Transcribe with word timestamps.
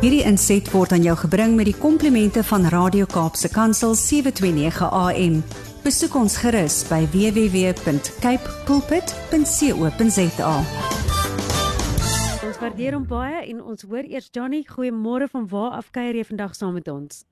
Hierdie 0.00 0.22
inset 0.24 0.64
word 0.72 0.94
aan 0.96 1.02
jou 1.04 1.12
gebring 1.26 1.58
met 1.58 1.66
die 1.68 1.76
komplimente 1.76 2.40
van 2.48 2.62
Radio 2.72 3.04
Kaapse 3.04 3.50
Kansel 3.52 3.92
729 4.00 4.88
AM. 4.96 5.34
Besoek 5.84 6.14
ons 6.16 6.38
gerus 6.40 6.78
by 6.88 7.02
www.cape 7.12 8.54
pulpit.co.za. 8.64 10.54
Ons 12.48 12.62
waardeer 12.64 12.96
hom 12.96 13.04
baie 13.12 13.44
en 13.52 13.60
ons 13.60 13.84
hoor 13.84 14.08
eers 14.08 14.32
Johnny, 14.32 14.62
goeiemôre 14.64 15.28
van 15.28 15.44
waar 15.52 15.76
af 15.82 15.92
kuier 15.92 16.16
jy 16.16 16.24
vandag 16.32 16.56
saam 16.56 16.78
met 16.80 16.88
ons? 16.88 17.26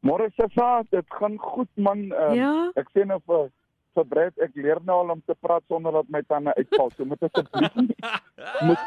Môre 0.00 0.32
Safa, 0.40 0.86
dit 0.88 1.16
gaan 1.20 1.36
goed 1.36 1.68
man. 1.76 2.08
Um, 2.16 2.32
Ja? 2.38 2.52
Ek 2.80 2.88
sê 2.96 3.04
nou 3.04 3.20
vir 3.28 3.50
vir 3.98 4.06
Brett, 4.08 4.36
ek 4.40 4.56
leer 4.56 4.80
nou 4.86 5.02
al 5.02 5.18
om 5.18 5.20
te 5.26 5.36
praat 5.42 5.64
sonder 5.68 5.92
dat 6.00 6.08
my 6.08 6.24
tande 6.32 6.56
uitval. 6.56 6.88
So 6.96 7.04
moet 7.04 7.28
asseblief 7.28 7.76
nie 7.76 7.96
met 8.70 8.80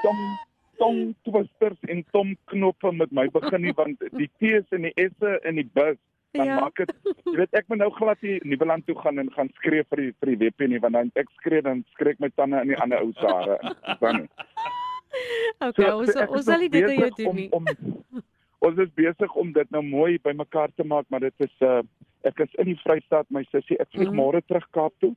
tong 0.82 1.02
tong 1.02 1.16
twisters 1.28 1.78
en 1.94 2.04
tong 2.16 2.36
knoppe 2.52 2.92
met 2.98 3.12
my 3.12 3.28
begin 3.34 3.62
nie 3.68 3.74
want 3.78 4.00
die 4.18 4.30
T's 4.42 4.66
en 4.78 4.88
die 4.90 5.10
S'e 5.20 5.38
in 5.50 5.56
die 5.62 5.68
bus 5.78 5.98
dan 6.34 6.48
Ja. 6.48 6.60
maak 6.64 6.76
dit 6.80 6.92
jy 7.28 7.36
weet 7.42 7.54
ek 7.60 7.68
moet 7.70 7.82
nou 7.84 7.90
glad 7.92 8.22
nie 8.24 8.38
Nieuweland 8.48 8.86
toe 8.88 8.96
gaan 9.04 9.20
en 9.20 9.32
gaan 9.36 9.50
skree 9.60 9.84
vir 9.90 9.98
die 10.04 10.12
vir 10.20 10.30
die 10.34 10.40
WP 10.46 10.68
nie 10.72 10.80
want 10.80 10.94
dan 10.98 11.12
ek 11.20 11.28
skree 11.40 11.62
dan 11.62 11.84
skree 11.94 12.16
ek 12.16 12.22
my 12.24 12.30
tande 12.40 12.62
in 12.64 12.72
die 12.72 12.78
ander 12.80 13.02
ou 13.04 13.12
se 13.20 13.28
hare. 13.28 13.58
Dan. 14.00 14.28
Okay, 15.62 15.90
ons 15.92 16.16
ek 16.16 16.30
is 16.32 16.38
ons 16.38 16.46
sal 16.48 16.62
dit 16.64 16.72
besig 16.72 17.16
doen 17.18 17.36
nie. 17.36 17.48
Om, 17.52 17.66
om, 17.68 18.24
ons 18.70 18.78
is 18.80 18.92
besig 18.98 19.34
om 19.42 19.52
dit 19.54 19.74
nou 19.76 19.82
mooi 19.84 20.16
bymekaar 20.24 20.72
te 20.80 20.86
maak, 20.88 21.06
maar 21.12 21.20
dit 21.28 21.46
is 21.46 21.52
uh 21.68 21.82
ek 22.24 22.40
is 22.46 22.52
in 22.62 22.68
die 22.70 22.78
Vrystaat, 22.84 23.26
my 23.34 23.42
sussie, 23.50 23.76
ek 23.82 23.90
vlieg 23.92 24.12
Mhm. 24.12 24.16
môre 24.22 24.42
terug 24.48 24.66
Kaap 24.78 24.94
toe. 25.02 25.12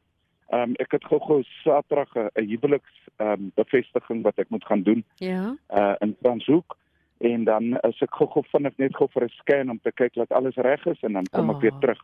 Ehm 0.54 0.70
um, 0.70 0.74
ek 0.78 0.92
het 0.94 1.04
gou-gou 1.10 1.42
Saterdag 1.64 2.14
'n 2.14 2.28
'n 2.40 2.48
huweliks 2.52 2.94
ehm 3.18 3.28
um, 3.32 3.52
bevestiging 3.58 4.22
wat 4.22 4.38
ek 4.38 4.50
moet 4.50 4.64
gaan 4.64 4.82
doen 4.82 5.04
Ja. 5.18 5.56
uh 5.74 5.94
in 6.00 6.16
Franshoek 6.22 6.76
en 7.20 7.44
dan 7.44 7.64
is 7.82 8.02
ek 8.02 8.14
gou-gou 8.14 8.44
vinnig 8.52 8.76
net 8.78 8.96
gou 8.96 9.08
vir 9.14 9.24
'n 9.24 9.28
scan 9.40 9.70
om 9.70 9.80
te 9.82 9.92
kyk 9.92 10.14
dat 10.14 10.30
alles 10.32 10.56
reg 10.56 10.86
is 10.86 11.00
en 11.02 11.12
dan 11.12 11.26
kom 11.32 11.50
Oh. 11.50 11.56
ek 11.56 11.62
weer 11.62 11.78
terug 11.80 12.00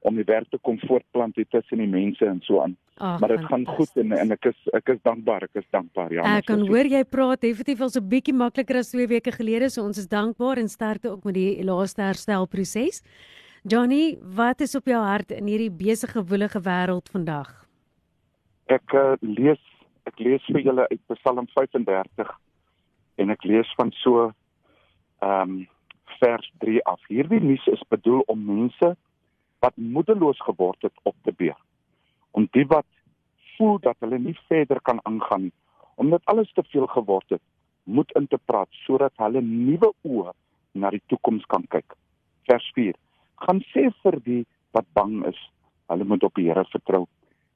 om 0.00 0.14
die 0.14 0.24
werk 0.24 0.50
te 0.50 0.58
kom 0.58 0.78
voortplant 0.78 1.34
hier 1.36 1.46
tussen 1.50 1.78
die 1.78 1.86
mense 1.86 2.26
en 2.26 2.40
so 2.42 2.60
aan. 2.62 2.76
Ag, 2.98 3.20
Maar 3.20 3.28
dit 3.28 3.44
gaan 3.44 3.66
goed 3.66 3.90
en 3.96 4.12
en 4.12 4.30
ek 4.32 4.44
is 4.44 4.56
ek 4.74 4.88
is 4.88 4.98
dankbaar, 5.02 5.42
ek 5.42 5.54
is 5.54 5.68
dankbaar 5.70 6.12
ja. 6.12 6.36
Ek 6.36 6.44
kan 6.46 6.60
hoor 6.60 6.84
jy 6.86 7.04
praat 7.04 7.40
definitief 7.40 7.80
al 7.80 7.90
so 7.90 8.00
bietjie 8.00 8.34
makliker 8.34 8.76
as 8.76 8.90
2 8.90 9.06
weke 9.06 9.32
gelede, 9.32 9.68
so 9.70 9.82
ons 9.82 9.98
is 9.98 10.06
dankbaar 10.08 10.58
en 10.58 10.68
sterkte 10.68 11.10
ook 11.10 11.24
met 11.24 11.34
die 11.34 11.64
laaste 11.64 12.02
herstelproses. 12.02 13.02
Johnny, 13.64 14.16
wat 14.22 14.60
is 14.60 14.74
op 14.76 14.84
jou 14.86 15.02
hart 15.02 15.30
in 15.30 15.46
hierdie 15.46 15.70
besige 15.70 16.22
woelige 16.24 16.60
wêreld 16.60 17.08
vandag? 17.10 17.65
Ek 18.66 18.94
uh, 18.98 19.14
lees 19.22 19.62
ek 20.06 20.18
lees 20.22 20.44
vir 20.50 20.62
julle 20.62 20.86
uit 20.90 21.00
Psalm 21.14 21.46
35 21.54 22.30
en 23.22 23.32
ek 23.34 23.44
lees 23.46 23.70
van 23.78 23.92
so 24.02 24.28
ehm 25.22 25.56
um, 25.56 25.56
vers 26.16 26.46
3 26.62 26.80
af. 26.88 27.00
Hierdie 27.12 27.42
nuus 27.42 27.66
is 27.68 27.82
bedoel 27.92 28.22
om 28.32 28.44
mense 28.46 28.92
wat 29.60 29.74
moedeloos 29.76 30.38
geword 30.46 30.86
het 30.86 30.94
op 31.02 31.16
te 31.26 31.32
beer. 31.32 31.58
Om 32.30 32.46
die 32.56 32.64
wat 32.70 32.86
voel 33.56 33.78
dat 33.84 33.98
hulle 34.00 34.18
nie 34.22 34.36
verder 34.48 34.80
kan 34.80 35.02
aangaan 35.02 35.48
nie, 35.48 35.54
omdat 36.00 36.24
alles 36.32 36.52
te 36.56 36.64
veel 36.72 36.86
geword 36.86 37.36
het, 37.36 37.42
moed 37.84 38.12
in 38.18 38.26
te 38.26 38.38
praat 38.44 38.70
sodat 38.86 39.12
hulle 39.20 39.42
nuwe 39.42 39.92
oë 40.08 40.32
na 40.80 40.90
die 40.94 41.02
toekoms 41.12 41.44
kan 41.52 41.66
kyk. 41.74 41.96
Vers 42.48 42.70
4. 42.78 42.96
Gaan 43.44 43.60
sê 43.72 43.88
vir 44.02 44.20
die 44.24 44.42
wat 44.76 44.88
bang 44.96 45.20
is, 45.28 45.38
hulle 45.92 46.04
moet 46.08 46.24
op 46.24 46.34
die 46.38 46.48
Here 46.48 46.64
vertrou 46.72 47.04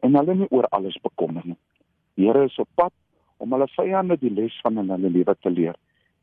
en 0.00 0.16
hulle 0.16 0.34
nie 0.34 0.50
oor 0.50 0.68
alles 0.76 0.98
bekommer 1.02 1.44
nie. 1.44 1.58
Die 2.14 2.26
Here 2.26 2.44
is 2.44 2.58
op 2.58 2.68
pad 2.74 2.92
om 3.40 3.52
hulle 3.52 3.68
vyande 3.72 4.16
die 4.20 4.32
les 4.32 4.56
van 4.64 4.78
in 4.78 4.92
hulle 4.92 5.10
lewe 5.10 5.36
te 5.40 5.50
leer. 5.50 5.76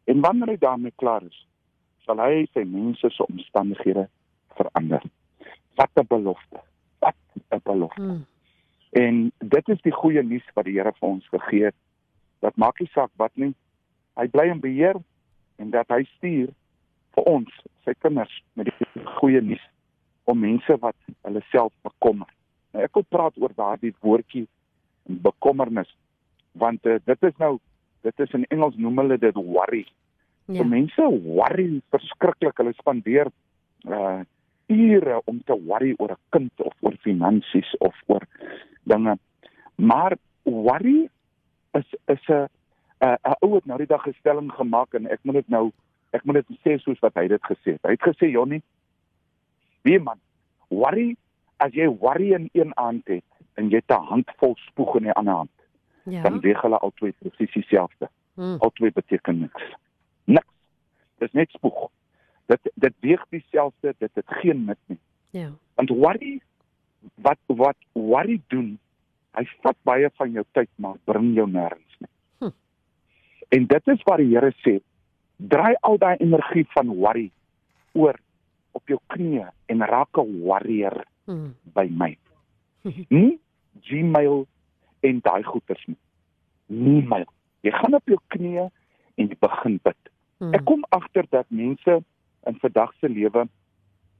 En 0.05 0.21
wanneer 0.21 0.53
hy 0.53 0.57
daarmee 0.61 0.95
klaar 0.95 1.25
is, 1.25 1.39
sal 2.05 2.21
hy 2.23 2.45
sy 2.53 2.63
mense 2.63 3.09
se 3.11 3.25
omstandighede 3.25 4.07
verander. 4.59 5.03
Wat 5.75 5.91
'n 5.95 6.07
belofte. 6.07 6.61
Wat 6.99 7.15
'n 7.51 7.61
belofte. 7.63 8.01
Hmm. 8.01 8.25
En 8.89 9.31
dit 9.37 9.69
is 9.69 9.81
die 9.81 9.91
goeie 9.91 10.23
nuus 10.23 10.45
wat 10.53 10.65
die 10.65 10.73
Here 10.73 10.93
vir 10.99 11.09
ons 11.09 11.27
gegee 11.27 11.65
het. 11.65 11.75
Dat 12.39 12.55
maak 12.55 12.79
nie 12.79 12.89
saak 12.93 13.11
wat 13.15 13.35
nie. 13.35 13.53
Hy 14.15 14.27
bly 14.27 14.47
in 14.49 14.59
beheer 14.59 14.95
en 15.55 15.69
dat 15.69 15.87
hy 15.87 16.03
stuur 16.03 16.49
vir 17.13 17.23
ons, 17.23 17.61
sy 17.83 17.93
kinders 17.99 18.43
met 18.53 18.65
die 18.65 19.03
goeie 19.19 19.41
nuus 19.41 19.63
om 20.23 20.39
mense 20.39 20.77
wat 20.79 20.95
hulle 21.23 21.41
self 21.51 21.73
bekommer. 21.81 22.27
Nou 22.77 22.85
ek 22.85 22.93
wil 22.93 23.07
praat 23.09 23.37
oor 23.41 23.53
daardie 23.57 23.89
woordjie 24.05 24.45
bekommernis 25.25 25.89
want 26.61 26.85
uh, 26.85 26.99
dit 27.09 27.23
is 27.25 27.33
nou 27.41 27.55
dit 28.05 28.21
is 28.21 28.33
in 28.37 28.45
Engels 28.53 28.77
noem 28.77 29.01
hulle 29.01 29.17
dit 29.19 29.35
worry. 29.35 29.83
Ja. 30.45 30.59
So 30.59 30.65
mense 30.69 31.07
worry 31.25 31.81
verskriklik. 31.93 32.57
Hulle 32.61 32.75
spandeer 32.77 33.33
uh 33.89 34.21
ure 34.67 35.21
om 35.31 35.37
te 35.47 35.55
worry 35.55 35.93
oor 35.97 36.11
'n 36.13 36.23
kind 36.35 36.63
of 36.65 36.73
oor 36.83 36.95
finansies 37.01 37.69
of 37.79 37.95
oor 38.11 38.25
dinge. 38.83 39.17
Maar 39.75 40.17
worry 40.43 41.09
is 41.73 41.89
is 42.13 42.29
'n 42.29 42.45
'n 43.01 43.17
'n 43.25 43.37
ou 43.41 43.55
het 43.55 43.65
nou 43.65 43.77
die 43.77 43.89
dag 43.89 44.05
'n 44.07 44.19
stelling 44.19 44.51
gemaak 44.51 44.93
en 44.93 45.07
ek 45.07 45.19
moet 45.23 45.41
dit 45.41 45.49
nou 45.49 45.71
ek 46.11 46.25
moet 46.25 46.35
dit 46.35 46.59
sê 46.61 46.77
soos 46.79 46.99
wat 46.99 47.15
hy 47.15 47.27
dit 47.27 47.41
gesê 47.41 47.73
het. 47.73 47.83
Hy 47.83 47.95
het 47.97 48.07
gesê 48.09 48.29
Jonnie, 48.31 48.61
wie 49.81 49.99
man, 49.99 50.19
worry 50.69 51.15
as 51.57 51.73
jy 51.73 51.87
worry 51.89 52.33
in 52.33 52.49
een 52.53 52.71
hand 52.75 53.07
het 53.07 53.23
en 53.57 53.69
jy 53.69 53.81
het 53.81 53.91
'n 53.91 54.05
handvol 54.05 54.55
spoeg 54.55 54.95
in 54.97 55.03
die 55.03 55.11
ander 55.13 55.33
hand, 55.33 55.49
Ja. 56.05 56.21
dan 56.21 56.39
weeg 56.39 56.61
hulle 56.61 56.77
albei 56.77 57.13
presies 57.19 57.51
dieselfde. 57.53 58.09
Hmm. 58.33 58.55
Albei 58.59 58.91
beteken 58.91 59.39
niks. 59.39 59.63
Niks. 60.23 60.53
Dis 61.17 61.31
net 61.31 61.49
spoeg. 61.49 61.89
Dit 62.45 62.59
dit 62.75 62.93
weeg 62.99 63.25
dieselfde, 63.29 63.95
dit 63.97 64.11
het 64.13 64.25
geen 64.27 64.65
nut 64.65 64.77
nie. 64.85 64.99
Ja. 65.29 65.49
Want 65.75 65.89
worry 65.89 66.41
wat 67.15 67.37
wat 67.45 67.75
worry 67.91 68.41
doen, 68.47 68.79
hy 69.31 69.45
vat 69.61 69.75
baie 69.81 70.09
van 70.13 70.31
jou 70.31 70.45
tyd 70.51 70.69
maar 70.75 70.95
bring 71.03 71.35
jou 71.35 71.49
nêrens 71.49 71.97
nie. 71.99 72.09
Hm. 72.39 72.49
En 73.49 73.65
dit 73.65 73.87
is 73.87 74.03
wat 74.03 74.17
die 74.17 74.33
Here 74.35 74.53
sê, 74.65 74.79
draai 75.37 75.75
al 75.81 75.97
daai 75.97 76.15
energie 76.17 76.65
van 76.69 76.87
worry 76.95 77.31
oor 77.93 78.19
op 78.71 78.87
jou 78.87 78.99
knieë 79.13 79.49
en 79.65 79.85
raak 79.85 80.17
'n 80.17 80.43
warrior 80.45 81.03
Hmm. 81.27 81.51
by 81.75 81.89
my. 81.91 82.15
Nie 83.11 83.39
Gmail 83.83 84.45
en 84.99 85.19
daai 85.21 85.43
goeters 85.43 85.83
nie. 85.85 85.97
Nie 86.67 87.01
my. 87.03 87.25
Jy 87.67 87.73
gaan 87.75 87.97
op 87.97 88.07
jou 88.07 88.19
knieë 88.31 88.67
en 89.19 89.27
jy 89.27 89.35
begin 89.43 89.75
bid. 89.83 90.11
Hmm. 90.39 90.53
Ek 90.55 90.63
kom 90.69 90.85
agter 90.95 91.27
dat 91.35 91.49
mense 91.51 91.97
in 92.47 92.59
vandag 92.61 92.93
se 93.01 93.09
lewe 93.11 93.43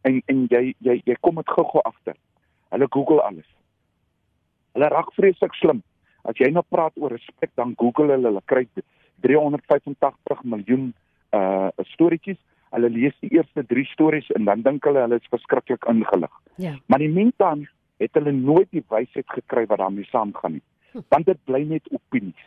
en 0.08 0.20
en 0.28 0.42
jy 0.52 0.74
jy 0.84 0.98
jy 1.08 1.16
kom 1.24 1.40
dit 1.40 1.54
gou-gou 1.56 1.84
agter. 1.88 2.18
Hulle 2.76 2.90
Google 2.92 3.24
alles. 3.24 3.48
Hulle 4.76 4.92
raak 4.92 5.14
vreeslik 5.16 5.56
slim. 5.62 5.80
As 6.28 6.36
jy 6.36 6.52
nou 6.52 6.66
praat 6.68 6.98
oor 7.00 7.16
respek, 7.16 7.54
dan 7.56 7.72
Google 7.80 8.12
hulle, 8.12 8.34
hulle 8.34 8.44
kry 8.52 8.66
385 9.24 10.44
miljoen 10.44 10.92
uh 11.32 11.72
storieetjies. 11.94 12.40
Hulle 12.76 12.92
lees 12.92 13.16
die 13.24 13.32
eerste 13.40 13.64
3 13.64 13.88
stories 13.94 14.28
en 14.36 14.44
dan 14.50 14.68
dink 14.68 14.84
hulle 14.86 15.08
hulle 15.08 15.24
is 15.24 15.32
verskriklik 15.32 15.88
ingelig. 15.88 16.34
Ja. 16.58 16.76
Maar 16.86 17.00
die 17.00 17.10
meantime 17.14 17.68
het 17.98 18.14
hulle 18.14 18.32
nooit 18.32 18.68
die 18.72 18.84
wysheid 18.90 19.30
gekry 19.30 19.66
wat 19.66 19.78
daarmee 19.78 20.06
saamgaan 20.06 20.52
nie. 20.52 20.64
Want 21.10 21.26
dit 21.26 21.38
bly 21.44 21.64
net 21.64 21.90
opinies. 21.90 22.44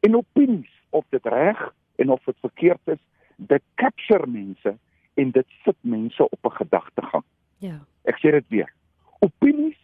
En 0.00 0.16
opinies 0.16 0.72
of 0.90 1.04
dit 1.08 1.26
reg 1.26 1.74
en 1.96 2.10
of 2.10 2.24
dit 2.24 2.36
verkeerd 2.40 2.80
is, 2.84 2.98
dit 3.36 3.62
capture 3.74 4.26
mense 4.26 4.76
en 5.14 5.30
dit 5.30 5.46
sit 5.64 5.76
mense 5.80 6.28
op 6.28 6.44
'n 6.44 6.56
gedagtegang. 6.56 7.24
Ja. 7.58 7.80
Ek 8.04 8.16
sê 8.16 8.30
dit 8.30 8.48
weer. 8.48 8.72
Opinies 9.18 9.78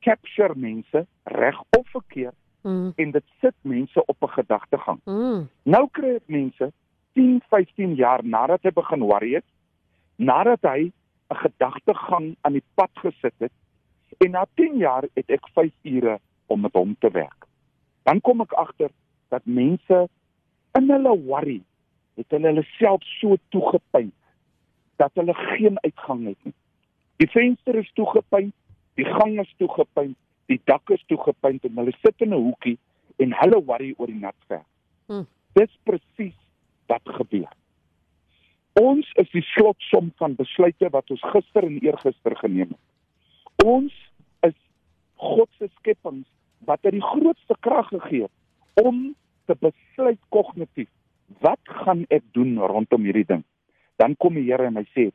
capture 0.00 0.54
mense 0.56 1.06
reg 1.24 1.62
of 1.78 1.88
verkeerd 1.90 2.34
Hmm. 2.62 2.92
en 2.96 3.10
dit 3.10 3.24
sit 3.40 3.54
mense 3.62 4.04
op 4.06 4.16
'n 4.22 4.28
gedagtegang. 4.28 5.00
Hmm. 5.04 5.48
Nou 5.62 5.88
kry 5.90 6.14
ek 6.14 6.26
mense 6.26 6.72
10, 7.12 7.42
15 7.48 7.94
jaar 7.94 8.24
nadat 8.24 8.62
hy 8.62 8.70
begin 8.70 9.00
worry 9.00 9.34
het, 9.34 9.44
nadat 10.16 10.62
hy 10.62 10.92
'n 11.30 11.36
gedagtegang 11.36 12.36
aan 12.40 12.52
die 12.52 12.64
pad 12.74 12.90
gesit 12.94 13.34
het 13.38 13.52
en 14.18 14.30
na 14.30 14.46
10 14.54 14.76
jaar 14.76 15.04
het 15.14 15.30
ek 15.30 15.48
5 15.54 15.72
ure 15.82 16.18
om 16.46 16.60
met 16.60 16.72
hom 16.72 16.96
te 16.98 17.10
werk. 17.10 17.46
Dan 18.02 18.20
kom 18.20 18.40
ek 18.40 18.52
agter 18.52 18.90
dat 19.28 19.44
mense 19.44 20.08
in 20.72 20.90
hulle 20.90 21.14
worry 21.24 21.60
het 22.14 22.30
hulle 22.34 22.46
hulle 22.46 22.64
self 22.78 23.04
so 23.20 23.36
toegepyn 23.48 24.12
dat 24.96 25.10
hulle 25.14 25.34
geen 25.34 25.78
uitgang 25.80 26.24
het 26.26 26.40
nie. 26.42 26.54
Die 27.16 27.30
venster 27.30 27.74
is 27.74 27.90
toegepyn, 27.94 28.52
die 28.94 29.06
gang 29.06 29.38
is 29.40 29.54
toegepyn, 29.56 30.16
die 30.46 30.60
dak 30.64 30.90
is 30.90 31.04
toegepyn 31.06 31.60
en 31.62 31.80
hulle 31.82 31.94
sit 32.02 32.24
in 32.24 32.34
'n 32.34 32.42
hoekie 32.48 32.78
en 33.18 33.32
hulle 33.40 33.64
worry 33.64 33.94
oor 33.96 34.06
die 34.06 34.20
nat 34.20 34.38
verf. 34.48 34.66
Hmm. 35.06 35.26
Dis 35.52 35.78
presies 35.82 36.38
wat 36.86 37.02
gebeur. 37.04 37.52
Ons 38.78 39.08
is 39.18 39.30
die 39.34 39.42
slotsom 39.56 40.12
van 40.20 40.36
besluite 40.38 40.90
wat 40.94 41.10
ons 41.10 41.22
gister 41.32 41.66
en 41.66 41.78
eergister 41.82 42.36
geneem 42.38 42.70
het. 42.70 42.82
Ons 43.66 43.94
is 44.46 44.54
God 45.18 45.50
se 45.58 45.66
skepings 45.80 46.28
wat 46.68 46.84
hy 46.86 46.92
die 46.94 47.02
grootste 47.02 47.56
krag 47.64 47.90
gegee 47.90 48.28
het 48.28 48.84
om 48.86 49.16
te 49.50 49.56
besluit 49.58 50.20
kognitief 50.34 50.90
wat 51.42 51.60
gaan 51.82 52.04
ek 52.14 52.22
doen 52.36 52.54
rondom 52.70 53.02
hierdie 53.08 53.26
ding? 53.26 53.42
Dan 53.98 54.14
kom 54.22 54.38
die 54.38 54.46
Here 54.46 54.68
en 54.70 54.78
hy 54.78 54.86
sê, 54.94 55.08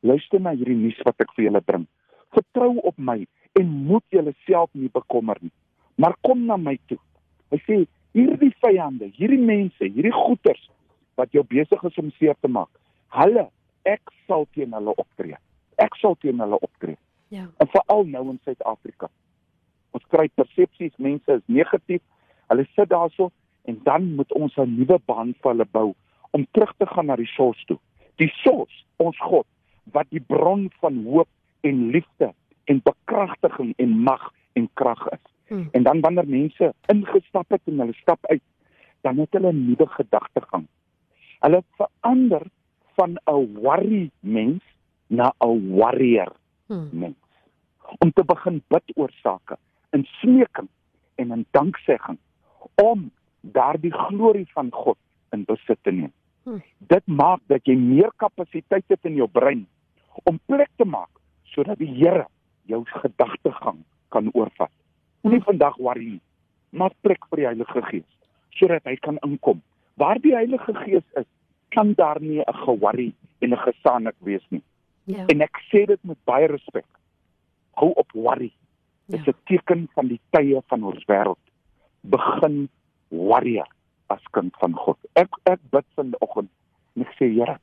luister 0.00 0.40
na 0.40 0.54
hierdie 0.56 0.78
nuus 0.78 0.98
wat 1.04 1.20
ek 1.20 1.34
vir 1.36 1.50
julle 1.50 1.60
bring. 1.60 1.84
Vertrou 2.32 2.72
op 2.88 2.96
my 2.96 3.20
en 3.60 3.70
moet 3.90 4.04
julleself 4.14 4.70
nie 4.72 4.88
bekommer 4.94 5.36
nie. 5.44 5.52
Maar 6.00 6.16
kom 6.24 6.46
na 6.48 6.56
my 6.56 6.78
toe. 6.88 6.98
Hy 7.52 7.60
sê, 7.66 7.80
hierdie 8.16 8.54
vyande, 8.64 9.10
hierdie 9.18 9.42
mense, 9.42 9.84
hierdie 9.84 10.14
goeters 10.14 10.70
wat 11.20 11.34
jou 11.36 11.44
besig 11.44 11.82
is 11.84 11.98
om 12.00 12.08
seer 12.16 12.38
te 12.40 12.48
maak, 12.48 12.70
hulle, 13.16 13.48
ek 13.88 14.12
sal 14.26 14.46
teen 14.54 14.74
hulle 14.76 14.94
optree. 14.96 15.38
Ek 15.80 15.96
sal 16.00 16.16
teen 16.20 16.40
hulle 16.42 16.58
optree. 16.60 16.98
Ja. 17.30 17.46
En 17.62 17.68
veral 17.70 18.04
nou 18.10 18.24
in 18.30 18.38
Suid-Afrika. 18.44 19.08
Ons 19.96 20.06
kry 20.10 20.28
persepsies 20.34 20.94
mense 20.98 21.38
is 21.38 21.46
negatief. 21.46 22.02
Hulle 22.50 22.66
sit 22.74 22.90
daarso 22.90 23.30
en 23.70 23.80
dan 23.86 24.14
moet 24.18 24.32
ons 24.32 24.56
'n 24.56 24.76
nuwe 24.76 24.98
band 25.06 25.36
vir 25.42 25.50
hulle 25.52 25.66
bou 25.70 25.94
om 26.30 26.46
terug 26.50 26.72
te 26.78 26.86
gaan 26.86 27.06
na 27.06 27.16
die 27.16 27.32
source 27.36 27.64
toe. 27.66 27.78
Die 28.16 28.32
source, 28.42 28.84
ons 28.96 29.18
God, 29.18 29.46
wat 29.92 30.06
die 30.10 30.20
bron 30.20 30.70
van 30.80 31.04
hoop 31.04 31.28
en 31.60 31.90
liefde 31.90 32.32
en 32.64 32.80
bekragtiging 32.82 33.74
en 33.76 33.98
mag 33.98 34.32
en 34.52 34.68
krag 34.74 35.08
is. 35.08 35.24
Hmm. 35.48 35.68
En 35.72 35.82
dan 35.82 36.00
wanneer 36.00 36.28
mense 36.28 36.74
ingestap 36.86 37.50
het 37.50 37.62
en 37.64 37.78
hulle 37.78 37.92
stap 37.92 38.26
uit, 38.26 38.42
dan 39.00 39.18
het 39.18 39.32
hulle 39.32 39.52
'n 39.52 39.66
nuwe 39.66 39.86
gedagtegang. 39.86 40.66
Hulle 41.40 41.62
verander 41.76 42.42
van 42.94 43.18
'n 43.26 43.54
worry 43.60 44.10
mens 44.20 44.62
na 45.06 45.32
'n 45.40 45.76
warrior 45.76 46.32
Hmm. 46.70 46.88
mens. 46.92 47.16
Om 47.98 48.12
te 48.14 48.22
begin 48.24 48.62
bid 48.70 48.92
oor 48.94 49.10
sake 49.22 49.56
in 49.90 50.04
smeking 50.20 50.68
en 51.14 51.32
in 51.34 51.46
danksegging 51.50 52.18
om 52.74 53.10
daardie 53.40 53.92
glorie 53.92 54.46
van 54.54 54.70
God 54.70 54.98
in 55.34 55.42
besit 55.44 55.78
te 55.82 55.90
neem. 55.90 56.12
Hmm. 56.46 56.62
Dit 56.78 57.06
maak 57.06 57.40
dat 57.50 57.66
jy 57.66 57.74
meer 57.74 58.12
kapasiteit 58.22 58.86
het 58.86 59.08
in 59.10 59.18
jou 59.18 59.26
brein 59.28 59.66
om 60.30 60.38
plek 60.46 60.70
te 60.78 60.86
maak 60.86 61.10
sodat 61.50 61.78
die 61.82 61.90
Here 61.90 62.28
jou 62.70 62.84
gedagtegang 62.86 63.82
kan 64.14 64.30
oorvat. 64.32 64.70
Moenie 65.26 65.42
vandag 65.42 65.76
worry 65.82 66.06
nie. 66.06 66.22
Maak 66.70 66.94
plek 67.02 67.26
vir 67.30 67.42
die 67.42 67.48
Heilige 67.50 67.82
Gees 67.90 68.08
sodat 68.60 68.86
hy 68.86 68.94
kan 69.02 69.18
inkom. 69.26 69.58
Waar 69.98 70.22
die 70.22 70.36
Heilige 70.36 70.74
Gees 70.84 71.06
is, 71.18 71.26
kan 71.70 71.92
daar 71.96 72.20
nie 72.20 72.40
'n 72.40 72.54
geworry 72.64 73.12
en 73.40 73.50
'n 73.52 73.56
gesaanik 73.66 74.14
wees 74.18 74.46
nie. 74.48 74.62
Ja. 75.04 75.26
En 75.26 75.40
ek 75.40 75.56
sê 75.72 75.86
dit 75.86 75.98
met 76.04 76.18
baie 76.24 76.46
respek. 76.46 76.84
Hou 77.74 77.90
op 77.94 78.12
worry. 78.12 78.52
Dit 79.06 79.20
is 79.20 79.26
Ja. 79.26 79.32
'n 79.32 79.36
teken 79.44 79.88
van 79.94 80.06
die 80.06 80.20
tye 80.30 80.62
van 80.66 80.82
ons 80.84 81.04
wêreld. 81.06 81.44
Begin 82.00 82.68
warrior 83.08 83.66
as 84.06 84.22
kind 84.30 84.54
van 84.58 84.74
God. 84.74 84.98
Ek 85.12 85.28
ek 85.44 85.60
bid 85.70 85.84
vanoggend 85.94 86.48
en 86.96 87.02
ek 87.02 87.14
sê 87.18 87.26
Here, 87.34 87.58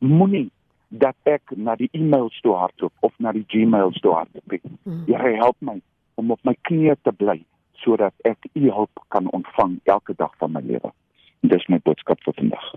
moenie 0.00 0.50
dat 0.88 1.16
ek 1.24 1.42
na 1.56 1.76
die 1.76 1.88
e-mails 1.92 2.40
toe 2.40 2.54
hardloop 2.54 2.92
of 3.00 3.12
na 3.18 3.32
die 3.32 3.44
Gmails 3.48 4.00
toe 4.00 4.12
hardloop. 4.12 4.50
nie. 4.50 4.60
Hmm. 4.84 5.04
Here, 5.06 5.36
help 5.36 5.56
my 5.60 5.80
om 6.14 6.30
op 6.30 6.40
my 6.44 6.56
knieë 6.68 6.96
te 7.02 7.12
bly 7.12 7.44
sodat 7.80 8.12
ek 8.24 8.38
u 8.54 8.70
hulp 8.70 9.04
kan 9.08 9.30
ontvang 9.30 9.80
elke 9.84 10.14
dag 10.16 10.34
van 10.36 10.52
my 10.52 10.60
lewe. 10.60 10.92
Dis 11.40 11.66
my 11.68 11.78
boodskap 11.78 12.20
vir 12.24 12.34
vandag. 12.34 12.74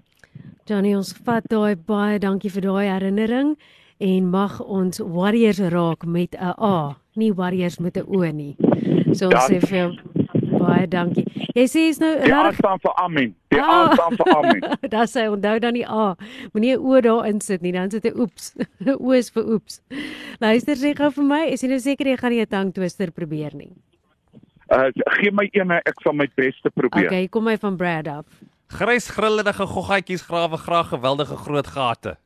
Johnny, 0.70 0.94
ons 0.96 1.12
vat 1.28 1.44
daai 1.52 1.76
baie 1.76 2.20
dankie 2.24 2.52
vir 2.54 2.64
daai 2.64 2.86
herinnering 2.88 3.56
en 4.04 4.28
mag 4.32 4.60
ons 4.64 5.00
warriors 5.04 5.60
raak 5.74 6.06
met 6.06 6.36
'n 6.40 6.54
A, 6.58 6.96
nie 7.16 7.32
warriors 7.32 7.80
met 7.80 7.98
'n 7.98 8.06
O 8.08 8.24
nie. 8.32 8.56
So 9.14 9.26
ons 9.28 9.34
Ja. 9.34 9.48
sê 9.50 9.60
vir 9.60 9.78
jou 9.78 9.92
baie 10.60 10.88
dankie. 10.88 11.26
Jy 11.56 11.64
sê 11.68 11.90
is 11.90 12.00
nou 12.00 12.16
Die 12.24 12.32
A 12.34 12.44
reg. 12.44 12.56
staan 12.56 12.80
vir 12.80 12.94
amen. 12.98 13.36
Die 13.52 13.60
A 13.60 13.64
Ah. 13.84 13.94
staan 13.94 14.16
vir 14.18 14.28
amen. 14.38 14.62
Daar 14.90 15.06
sê 15.08 15.28
onthou 15.30 15.60
dan 15.60 15.74
die 15.74 15.86
A. 15.88 16.16
Moenie 16.54 16.78
'n 16.78 16.80
O 16.80 17.02
daarin 17.02 17.42
sit 17.42 17.62
nie, 17.62 17.72
dan 17.74 17.92
sit 17.92 18.06
'n 18.06 18.18
oeps. 18.20 18.56
O 19.00 19.12
is 19.12 19.30
vir 19.30 19.44
oeps. 19.46 19.82
Luister 20.40 20.76
sê 20.76 20.94
gou 20.96 21.12
vir 21.12 21.24
my, 21.26 21.46
is 21.52 21.62
jy 21.62 21.68
nou 21.70 21.80
seker 21.80 22.06
jy 22.08 22.18
gaan 22.18 22.32
nie 22.32 22.40
'n 22.42 22.48
tongue 22.48 22.72
twister 22.74 23.12
probeer 23.12 23.54
nie? 23.54 23.72
Uh 24.72 24.90
gee 25.20 25.30
my 25.32 25.50
ene, 25.54 25.82
ek 25.86 25.96
sal 26.04 26.14
my 26.14 26.28
bes 26.38 26.56
te 26.64 26.70
probeer. 26.72 27.06
Okay, 27.08 27.28
kom 27.28 27.44
my 27.44 27.58
van 27.58 27.76
Brad 27.78 28.08
af. 28.08 28.26
Grys 28.74 29.10
grillige 29.10 29.66
goggatjies 29.68 30.22
grawe 30.26 30.58
graag 30.58 30.88
geweldige 30.88 31.38
groot 31.38 31.68
gate. 31.68 32.18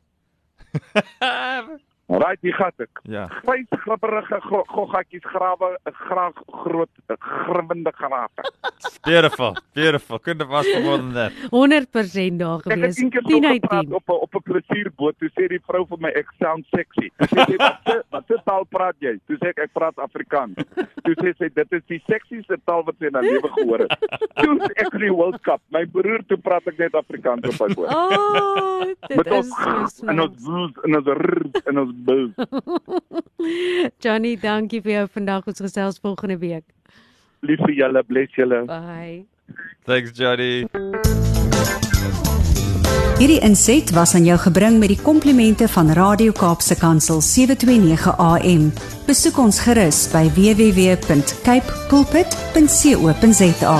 Right, 2.07 2.39
die 2.41 2.53
gat 2.55 2.73
ek. 2.79 2.99
ja. 3.03 3.27
Vyf 3.43 3.67
gribberige 3.83 4.37
go- 4.47 4.63
goggatjies 4.71 5.25
grawe, 5.27 5.77
graag 6.07 6.33
groot 6.63 6.89
grimmende 7.19 7.91
grate. 7.91 8.43
Beautiful. 9.07 9.55
Beautiful. 9.73 10.19
Couldn't 10.19 10.47
have 10.47 10.55
asked 10.55 10.71
for 10.73 10.81
more 10.83 10.97
than 10.97 11.13
that. 11.13 11.31
100% 11.51 12.37
daar 12.39 12.59
Ek 12.59 12.63
het 12.63 12.73
gewees. 12.73 12.97
eendag 12.97 13.23
10 13.27 13.43
so 13.43 13.49
uit 13.49 13.61
gepraat 13.61 13.83
10. 13.83 13.93
op 13.93 14.07
'n 14.07 14.11
op 14.23 14.35
'n 14.35 14.43
plesierboot. 14.43 15.15
Toe 15.19 15.29
sê 15.35 15.47
die 15.47 15.59
vrou 15.67 15.83
vir 15.87 15.97
my 15.99 16.09
ek 16.15 16.31
sound 16.39 16.65
sexy. 16.75 17.11
Toe 17.17 17.27
sê 17.27 17.43
sy 17.45 17.57
wat 17.57 18.05
wat 18.09 18.23
se 18.27 18.37
taal 18.45 18.65
praat 18.65 18.95
jy? 18.99 19.19
Toe 19.27 19.37
sê 19.43 19.47
ek 19.49 19.57
ek 19.67 19.71
praat 19.73 19.97
Afrikaans. 19.99 20.55
Toe 21.03 21.15
sê 21.23 21.33
sy 21.37 21.49
dit 21.53 21.71
is 21.73 21.83
die 21.87 22.01
seksieste 22.07 22.57
taal 22.65 22.83
wat 22.83 22.95
sy 22.99 23.05
in 23.11 23.13
haar 23.15 23.23
lewe 23.23 23.49
gehoor 23.51 23.79
het. 23.79 23.99
Toe 24.35 24.59
ek 24.75 24.93
in 24.93 24.99
die 24.99 25.11
World 25.13 25.41
Cup. 25.43 25.61
My 25.71 25.85
broer 25.85 26.23
toe 26.27 26.37
praat 26.37 26.67
ek 26.67 26.77
net 26.77 26.95
Afrikaans 26.95 27.43
op 27.47 27.67
my 27.67 27.73
boot. 27.75 27.91
Oh, 27.91 28.83
dit 29.07 29.17
Met 29.17 29.27
is 29.27 29.33
ons 29.33 29.95
so 29.97 30.07
en 30.07 30.19
ons 30.19 30.47
en 30.83 30.95
ons 30.95 31.07
en 31.65 31.77
ons 31.77 31.93
bus. 32.05 32.31
Johnny, 34.03 34.35
dankie 34.41 34.81
vir 34.81 34.93
jou 34.99 35.07
vandag. 35.17 35.47
Ons 35.47 35.63
gesels 35.63 35.99
volgende 36.03 36.37
week. 36.41 36.65
Lief 37.45 37.61
vir 37.65 37.75
julle, 37.83 38.03
bless 38.03 38.33
julle. 38.37 38.65
Bye. 38.69 39.25
Thanks 39.85 40.11
Johnny. 40.17 40.67
Hierdie 43.17 43.39
inset 43.41 43.89
was 43.95 44.13
aan 44.13 44.27
jou 44.27 44.37
gebring 44.37 44.75
met 44.77 44.91
die 44.93 44.99
komplimente 45.01 45.65
van 45.73 45.89
Radio 45.97 46.35
Kaapse 46.37 46.77
Kansel 46.77 47.21
729 47.25 48.13
AM. 48.13 48.69
Besoek 49.07 49.41
ons 49.41 49.57
gerus 49.65 50.03
by 50.13 50.27
www.cape 50.37 51.81
pulpit.co.za. 51.89 53.77